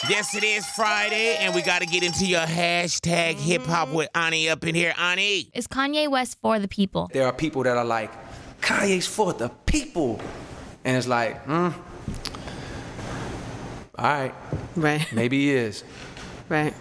Friday! 0.00 0.14
Yes, 0.14 0.34
it 0.34 0.44
is 0.44 0.66
Friday, 0.66 1.36
and 1.36 1.54
we 1.54 1.62
got 1.62 1.80
to 1.80 1.86
get 1.86 2.02
into 2.02 2.26
your 2.26 2.40
hashtag 2.46 3.34
hip 3.34 3.62
hop 3.62 3.88
with 3.92 4.08
Ani 4.14 4.48
up 4.48 4.64
in 4.66 4.74
here. 4.74 4.94
Ani. 4.98 5.50
Is 5.54 5.66
Kanye 5.66 6.08
West 6.10 6.38
for 6.40 6.58
the 6.58 6.68
people? 6.68 7.08
There 7.12 7.26
are 7.26 7.32
people 7.32 7.62
that 7.64 7.76
are 7.76 7.84
like, 7.84 8.10
Kanye's 8.60 9.06
for 9.06 9.32
the 9.32 9.48
people. 9.66 10.20
And 10.84 10.96
it's 10.96 11.06
like, 11.06 11.42
hmm. 11.44 11.68
All 13.98 14.04
right, 14.04 14.34
Right. 14.76 15.06
maybe 15.12 15.38
he 15.46 15.52
is. 15.54 15.82
Right. 16.48 16.74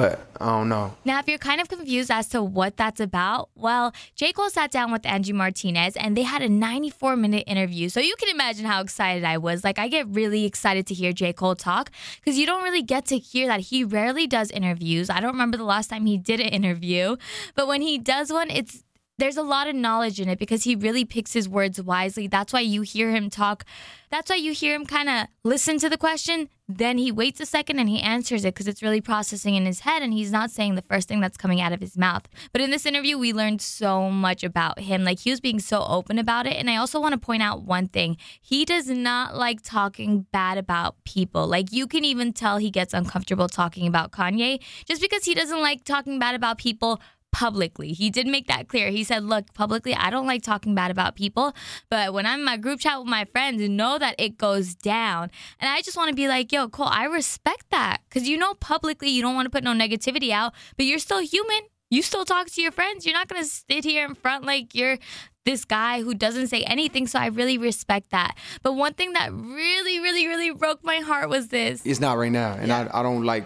But 0.00 0.18
I 0.40 0.46
don't 0.46 0.70
know. 0.70 0.96
Now, 1.04 1.18
if 1.18 1.28
you're 1.28 1.36
kind 1.36 1.60
of 1.60 1.68
confused 1.68 2.10
as 2.10 2.26
to 2.28 2.42
what 2.42 2.78
that's 2.78 3.00
about, 3.00 3.50
well, 3.54 3.92
J. 4.14 4.32
Cole 4.32 4.48
sat 4.48 4.70
down 4.70 4.90
with 4.90 5.04
Angie 5.04 5.34
Martinez 5.34 5.94
and 5.94 6.16
they 6.16 6.22
had 6.22 6.40
a 6.40 6.48
94 6.48 7.16
minute 7.16 7.44
interview. 7.46 7.90
So 7.90 8.00
you 8.00 8.16
can 8.16 8.30
imagine 8.30 8.64
how 8.64 8.80
excited 8.80 9.24
I 9.24 9.36
was. 9.36 9.62
Like, 9.62 9.78
I 9.78 9.88
get 9.88 10.08
really 10.08 10.46
excited 10.46 10.86
to 10.86 10.94
hear 10.94 11.12
J. 11.12 11.34
Cole 11.34 11.54
talk 11.54 11.90
because 12.16 12.38
you 12.38 12.46
don't 12.46 12.62
really 12.62 12.80
get 12.80 13.04
to 13.06 13.18
hear 13.18 13.46
that. 13.48 13.60
He 13.60 13.84
rarely 13.84 14.26
does 14.26 14.50
interviews. 14.50 15.10
I 15.10 15.20
don't 15.20 15.32
remember 15.32 15.58
the 15.58 15.64
last 15.64 15.90
time 15.90 16.06
he 16.06 16.16
did 16.16 16.40
an 16.40 16.48
interview, 16.48 17.16
but 17.54 17.68
when 17.68 17.82
he 17.82 17.98
does 17.98 18.32
one, 18.32 18.48
it's 18.48 18.82
there's 19.20 19.36
a 19.36 19.42
lot 19.42 19.68
of 19.68 19.74
knowledge 19.74 20.20
in 20.20 20.28
it 20.28 20.38
because 20.38 20.64
he 20.64 20.74
really 20.74 21.04
picks 21.04 21.32
his 21.32 21.48
words 21.48 21.80
wisely. 21.80 22.26
That's 22.26 22.52
why 22.52 22.60
you 22.60 22.82
hear 22.82 23.10
him 23.10 23.30
talk. 23.30 23.64
That's 24.10 24.30
why 24.30 24.36
you 24.36 24.52
hear 24.52 24.74
him 24.74 24.86
kind 24.86 25.08
of 25.08 25.28
listen 25.44 25.78
to 25.78 25.88
the 25.88 25.96
question, 25.96 26.48
then 26.68 26.98
he 26.98 27.12
waits 27.12 27.40
a 27.40 27.46
second 27.46 27.78
and 27.78 27.88
he 27.88 28.00
answers 28.00 28.44
it 28.44 28.54
because 28.54 28.66
it's 28.66 28.82
really 28.82 29.00
processing 29.00 29.54
in 29.54 29.66
his 29.66 29.80
head 29.80 30.02
and 30.02 30.12
he's 30.12 30.32
not 30.32 30.50
saying 30.50 30.74
the 30.74 30.82
first 30.82 31.06
thing 31.06 31.20
that's 31.20 31.36
coming 31.36 31.60
out 31.60 31.72
of 31.72 31.80
his 31.80 31.96
mouth. 31.96 32.28
But 32.52 32.60
in 32.60 32.70
this 32.70 32.86
interview, 32.86 33.18
we 33.18 33.32
learned 33.32 33.60
so 33.60 34.10
much 34.10 34.42
about 34.42 34.80
him. 34.80 35.04
Like 35.04 35.20
he 35.20 35.30
was 35.30 35.40
being 35.40 35.60
so 35.60 35.84
open 35.84 36.18
about 36.18 36.46
it. 36.46 36.56
And 36.56 36.70
I 36.70 36.76
also 36.76 37.00
want 37.00 37.12
to 37.12 37.18
point 37.18 37.42
out 37.42 37.62
one 37.62 37.88
thing 37.88 38.16
he 38.40 38.64
does 38.64 38.88
not 38.88 39.36
like 39.36 39.62
talking 39.62 40.26
bad 40.32 40.58
about 40.58 40.96
people. 41.04 41.46
Like 41.46 41.72
you 41.72 41.86
can 41.86 42.04
even 42.04 42.32
tell 42.32 42.56
he 42.56 42.70
gets 42.70 42.94
uncomfortable 42.94 43.48
talking 43.48 43.86
about 43.86 44.12
Kanye 44.12 44.60
just 44.86 45.00
because 45.00 45.24
he 45.24 45.34
doesn't 45.34 45.60
like 45.60 45.84
talking 45.84 46.18
bad 46.18 46.34
about 46.34 46.58
people 46.58 47.00
publicly. 47.32 47.92
He 47.92 48.10
did 48.10 48.26
make 48.26 48.46
that 48.48 48.68
clear. 48.68 48.90
He 48.90 49.04
said, 49.04 49.24
Look, 49.24 49.52
publicly, 49.54 49.94
I 49.94 50.10
don't 50.10 50.26
like 50.26 50.42
talking 50.42 50.74
bad 50.74 50.90
about 50.90 51.16
people, 51.16 51.54
but 51.88 52.12
when 52.12 52.26
I'm 52.26 52.40
in 52.40 52.44
my 52.44 52.56
group 52.56 52.80
chat 52.80 52.98
with 52.98 53.08
my 53.08 53.24
friends, 53.26 53.66
know 53.68 53.98
that 53.98 54.14
it 54.18 54.38
goes 54.38 54.74
down. 54.74 55.30
And 55.58 55.70
I 55.70 55.82
just 55.82 55.96
want 55.96 56.08
to 56.10 56.14
be 56.14 56.28
like, 56.28 56.52
Yo, 56.52 56.68
Cole, 56.68 56.88
I 56.90 57.04
respect 57.04 57.66
that. 57.70 57.98
Because 58.08 58.28
you 58.28 58.36
know, 58.36 58.54
publicly, 58.54 59.10
you 59.10 59.22
don't 59.22 59.34
want 59.34 59.46
to 59.46 59.50
put 59.50 59.64
no 59.64 59.72
negativity 59.72 60.30
out, 60.30 60.52
but 60.76 60.86
you're 60.86 60.98
still 60.98 61.20
human. 61.20 61.60
You 61.90 62.02
still 62.02 62.24
talk 62.24 62.48
to 62.48 62.62
your 62.62 62.70
friends. 62.70 63.04
You're 63.04 63.14
not 63.14 63.26
going 63.26 63.42
to 63.42 63.48
sit 63.48 63.84
here 63.84 64.04
in 64.04 64.14
front 64.14 64.44
like 64.44 64.76
you're 64.76 64.98
this 65.44 65.64
guy 65.64 66.02
who 66.02 66.14
doesn't 66.14 66.48
say 66.48 66.62
anything. 66.62 67.06
So 67.06 67.18
I 67.18 67.26
really 67.26 67.58
respect 67.58 68.10
that. 68.10 68.36
But 68.62 68.74
one 68.74 68.94
thing 68.94 69.14
that 69.14 69.32
really, 69.32 69.98
really, 69.98 70.28
really 70.28 70.50
broke 70.52 70.84
my 70.84 70.98
heart 70.98 71.28
was 71.28 71.48
this. 71.48 71.84
It's 71.84 72.00
not 72.00 72.16
right 72.18 72.30
now. 72.30 72.52
And 72.52 72.72
I, 72.72 72.88
I 72.92 73.02
don't 73.02 73.24
like 73.24 73.44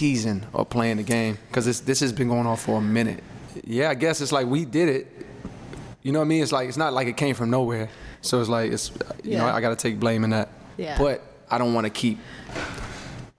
teasing 0.00 0.42
or 0.54 0.64
playing 0.64 0.96
the 0.96 1.02
game 1.02 1.36
because 1.48 1.82
this 1.82 2.00
has 2.00 2.10
been 2.10 2.28
going 2.28 2.46
on 2.46 2.56
for 2.56 2.78
a 2.78 2.80
minute. 2.80 3.22
Yeah, 3.64 3.90
I 3.90 3.94
guess 3.94 4.22
it's 4.22 4.32
like 4.32 4.46
we 4.46 4.64
did 4.64 4.88
it. 4.88 5.06
You 6.02 6.12
know 6.12 6.20
what 6.20 6.24
I 6.24 6.28
mean? 6.28 6.42
It's 6.42 6.52
like 6.52 6.68
it's 6.68 6.78
not 6.78 6.94
like 6.94 7.06
it 7.06 7.18
came 7.18 7.34
from 7.34 7.50
nowhere. 7.50 7.90
So 8.22 8.40
it's 8.40 8.48
like 8.48 8.72
it's 8.72 8.90
you 9.22 9.36
know 9.36 9.44
Yeah. 9.44 9.54
I 9.54 9.60
got 9.60 9.68
to 9.68 9.76
take 9.76 10.00
blame 10.00 10.24
in 10.24 10.30
that. 10.30 10.48
Yeah. 10.78 10.96
But 10.96 11.22
I 11.50 11.58
don't 11.58 11.74
want 11.74 11.84
to 11.84 11.90
keep 11.90 12.18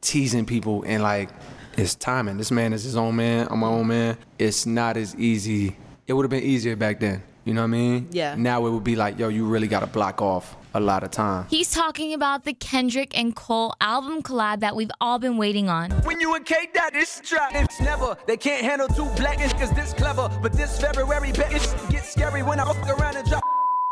teasing 0.01 0.45
people 0.45 0.83
and 0.85 1.01
like 1.01 1.29
it's 1.77 1.95
timing. 1.95 2.37
This 2.37 2.51
man 2.51 2.73
is 2.73 2.83
his 2.83 2.95
own 2.95 3.15
man. 3.15 3.47
I'm 3.49 3.57
my 3.57 3.67
own 3.67 3.87
man. 3.87 4.17
It's 4.37 4.67
not 4.67 4.97
as 4.97 5.15
easy. 5.15 5.75
It 6.05 6.13
would 6.13 6.25
have 6.25 6.29
been 6.29 6.43
easier 6.43 6.75
back 6.75 6.99
then. 6.99 7.23
You 7.43 7.55
know 7.55 7.61
what 7.61 7.65
I 7.65 7.71
mean? 7.71 8.07
Yeah. 8.11 8.35
Now 8.35 8.65
it 8.67 8.69
would 8.69 8.83
be 8.83 8.95
like, 8.95 9.17
yo, 9.17 9.27
you 9.29 9.45
really 9.45 9.67
got 9.67 9.79
to 9.79 9.87
block 9.87 10.21
off 10.21 10.55
a 10.73 10.79
lot 10.79 11.03
of 11.03 11.11
time. 11.11 11.47
He's 11.49 11.71
talking 11.71 12.13
about 12.13 12.45
the 12.45 12.53
Kendrick 12.53 13.17
and 13.17 13.35
Cole 13.35 13.73
album 13.81 14.21
collab 14.21 14.59
that 14.59 14.75
we've 14.75 14.91
all 15.01 15.17
been 15.17 15.37
waiting 15.37 15.67
on. 15.67 15.91
When 16.03 16.19
you 16.21 16.33
and 16.35 16.45
K 16.45 16.69
Dot, 16.73 16.91
it's 16.95 17.19
drop. 17.21 17.51
It's 17.55 17.79
never. 17.81 18.15
They 18.27 18.37
can't 18.37 18.63
handle 18.63 18.87
two 18.87 19.09
black 19.15 19.39
niggas 19.39 19.75
this 19.75 19.93
clever. 19.93 20.29
But 20.41 20.53
this 20.53 20.79
February, 20.79 21.31
bet 21.31 21.51
it 21.51 21.75
get 21.89 22.05
scary 22.05 22.43
when 22.43 22.59
I 22.59 22.65
fuck 22.65 22.99
around 22.99 23.17
and 23.17 23.27
drop. 23.27 23.43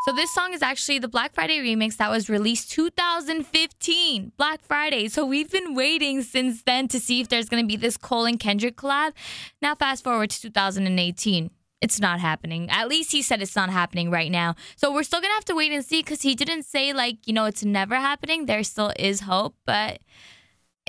So 0.06 0.14
this 0.14 0.34
song 0.34 0.54
is 0.54 0.62
actually 0.62 1.00
the 1.00 1.10
Black 1.10 1.34
Friday 1.34 1.60
remix 1.60 1.98
that 1.98 2.10
was 2.10 2.30
released 2.30 2.72
2015, 2.72 4.32
Black 4.38 4.62
Friday. 4.62 5.10
So 5.10 5.26
we've 5.26 5.52
been 5.52 5.76
waiting 5.76 6.22
since 6.22 6.62
then 6.62 6.88
to 6.88 7.02
see 7.02 7.20
if 7.20 7.28
there's 7.28 7.50
going 7.50 7.62
to 7.62 7.68
be 7.68 7.76
this 7.76 7.98
Cole 7.98 8.26
and 8.26 8.40
Kendrick 8.40 8.78
collab. 8.78 9.12
Now 9.62 9.76
fast 9.76 10.06
forward 10.06 10.30
to 10.30 10.42
2018. 10.42 11.52
It's 11.82 12.00
not 12.00 12.20
happening. 12.20 12.70
At 12.70 12.90
least 12.90 13.12
he 13.12 13.22
said 13.22 13.42
it's 13.42 13.56
not 13.56 13.70
happening 13.70 14.12
right 14.12 14.32
now. 14.32 14.56
So 14.76 14.94
we're 14.94 15.04
still 15.04 15.22
going 15.22 15.32
to 15.32 15.36
have 15.36 15.46
to 15.46 15.56
wait 15.56 15.72
and 15.72 15.84
see 15.84 16.04
cuz 16.04 16.22
he 16.22 16.36
didn't 16.36 16.64
say 16.64 16.92
like, 16.94 17.26
you 17.26 17.34
know, 17.34 17.46
it's 17.46 17.64
never 17.64 17.96
happening. 17.96 18.46
There 18.46 18.64
still 18.64 18.92
is 18.98 19.22
hope, 19.22 19.56
but 19.66 20.00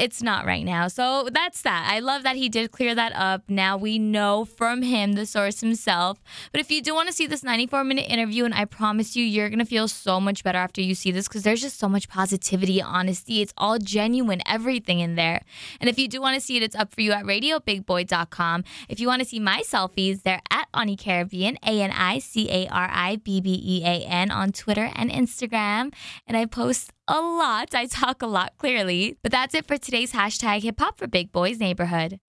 it's 0.00 0.22
not 0.22 0.46
right 0.46 0.64
now. 0.64 0.88
So 0.88 1.28
that's 1.30 1.60
that. 1.60 1.86
I 1.92 2.00
love 2.00 2.22
that 2.22 2.36
he 2.36 2.48
did 2.48 2.70
clear 2.70 2.94
that 2.94 3.12
up. 3.14 3.42
Now 3.48 3.76
we 3.76 3.98
know 3.98 4.46
from 4.46 4.80
him, 4.80 5.12
the 5.12 5.26
source 5.26 5.60
himself. 5.60 6.22
But 6.52 6.62
if 6.62 6.70
you 6.70 6.80
do 6.80 6.94
want 6.94 7.08
to 7.08 7.14
see 7.14 7.26
this 7.26 7.44
94 7.44 7.84
minute 7.84 8.06
interview, 8.08 8.46
and 8.46 8.54
I 8.54 8.64
promise 8.64 9.14
you, 9.14 9.22
you're 9.22 9.50
going 9.50 9.58
to 9.58 9.66
feel 9.66 9.88
so 9.88 10.18
much 10.18 10.42
better 10.42 10.56
after 10.56 10.80
you 10.80 10.94
see 10.94 11.10
this 11.10 11.28
because 11.28 11.42
there's 11.42 11.60
just 11.60 11.78
so 11.78 11.86
much 11.86 12.08
positivity, 12.08 12.80
honesty. 12.80 13.42
It's 13.42 13.52
all 13.58 13.78
genuine, 13.78 14.40
everything 14.46 15.00
in 15.00 15.16
there. 15.16 15.42
And 15.80 15.90
if 15.90 15.98
you 15.98 16.08
do 16.08 16.22
want 16.22 16.34
to 16.34 16.40
see 16.40 16.56
it, 16.56 16.62
it's 16.62 16.76
up 16.76 16.94
for 16.94 17.02
you 17.02 17.12
at 17.12 17.24
radiobigboy.com. 17.24 18.64
If 18.88 19.00
you 19.00 19.06
want 19.06 19.20
to 19.20 19.28
see 19.28 19.38
my 19.38 19.62
selfies, 19.66 20.22
they're 20.22 20.40
at 20.50 20.59
Ani 20.74 20.96
Caribbean, 20.96 21.58
A 21.64 21.82
N 21.82 21.90
I 21.92 22.18
C 22.18 22.50
A 22.50 22.68
R 22.68 22.88
I 22.90 23.16
B 23.16 23.40
B 23.40 23.60
E 23.64 23.84
A 23.84 24.06
N 24.06 24.30
on 24.30 24.52
Twitter 24.52 24.90
and 24.94 25.10
Instagram. 25.10 25.92
And 26.26 26.36
I 26.36 26.46
post 26.46 26.92
a 27.08 27.20
lot. 27.20 27.74
I 27.74 27.86
talk 27.86 28.22
a 28.22 28.26
lot, 28.26 28.52
clearly. 28.58 29.16
But 29.22 29.32
that's 29.32 29.54
it 29.54 29.66
for 29.66 29.76
today's 29.76 30.12
hashtag 30.12 30.62
hip 30.62 30.78
hop 30.78 30.98
for 30.98 31.06
Big 31.06 31.32
Boys 31.32 31.58
Neighborhood. 31.60 32.20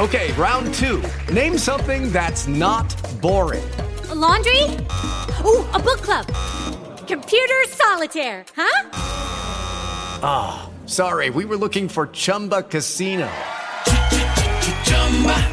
Okay, 0.00 0.32
round 0.32 0.72
two. 0.74 1.02
Name 1.32 1.58
something 1.58 2.12
that's 2.12 2.46
not 2.46 2.94
boring. 3.20 3.68
A 4.10 4.14
laundry? 4.14 4.62
Ooh, 5.44 5.66
a 5.74 5.78
book 5.78 6.02
club. 6.02 6.26
Computer 7.08 7.64
solitaire, 7.66 8.44
huh? 8.54 8.90
Ah, 10.22 10.70
sorry, 10.86 11.30
we 11.30 11.44
were 11.44 11.56
looking 11.56 11.88
for 11.88 12.06
Chumba 12.08 12.62
Casino. 12.62 13.28